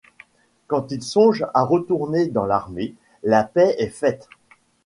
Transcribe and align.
Quand 0.65 0.91
il 0.91 1.03
songe 1.03 1.45
à 1.53 1.61
retourner 1.63 2.25
dans 2.25 2.47
l'armée, 2.47 2.95
la 3.21 3.43
paix 3.43 3.75
est 3.77 3.85
faite. 3.91 4.27